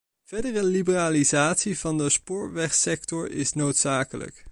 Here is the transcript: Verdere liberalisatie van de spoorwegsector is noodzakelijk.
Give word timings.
Verdere 0.29 0.63
liberalisatie 0.63 1.79
van 1.79 1.97
de 1.97 2.09
spoorwegsector 2.09 3.31
is 3.31 3.53
noodzakelijk. 3.53 4.45